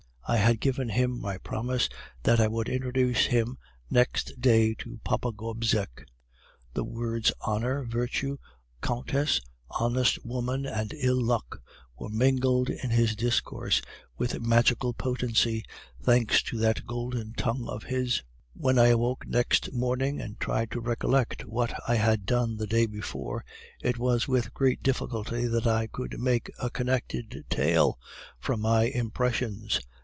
I 0.27 0.37
had 0.37 0.61
given 0.61 0.87
him 0.87 1.19
my 1.19 1.39
promise 1.39 1.89
that 2.23 2.39
I 2.39 2.47
would 2.47 2.69
introduce 2.69 3.25
him 3.25 3.57
the 3.89 3.95
next 3.95 4.39
day 4.39 4.73
to 4.75 4.91
our 4.91 4.97
Papa 5.03 5.33
Gobseck. 5.33 6.05
The 6.73 6.85
words 6.85 7.33
'honor,' 7.41 7.83
'virtue,' 7.83 8.37
'countess,' 8.79 9.41
'honest 9.69 10.23
woman,' 10.23 10.65
and 10.65 10.93
'ill 10.93 11.21
luck' 11.21 11.61
were 11.99 12.07
mingled 12.07 12.69
in 12.69 12.91
his 12.91 13.13
discourse 13.13 13.81
with 14.17 14.39
magical 14.39 14.93
potency, 14.93 15.65
thanks 16.01 16.41
to 16.43 16.57
that 16.59 16.87
golden 16.87 17.33
tongue 17.33 17.67
of 17.67 17.83
his. 17.83 18.23
"When 18.53 18.79
I 18.79 18.87
awoke 18.87 19.27
next 19.27 19.73
morning, 19.73 20.21
and 20.21 20.39
tried 20.39 20.71
to 20.71 20.79
recollect 20.79 21.43
what 21.43 21.77
I 21.89 21.95
had 21.95 22.25
done 22.25 22.55
the 22.55 22.67
day 22.67 22.85
before, 22.85 23.43
it 23.81 23.97
was 23.97 24.29
with 24.29 24.53
great 24.53 24.81
difficulty 24.81 25.45
that 25.47 25.67
I 25.67 25.87
could 25.87 26.21
make 26.21 26.49
a 26.57 26.69
connected 26.69 27.43
tale 27.49 27.99
from 28.39 28.61
my 28.61 28.83
impressions. 28.85 29.81